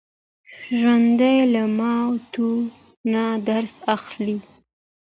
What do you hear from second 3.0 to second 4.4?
نه درس اخلي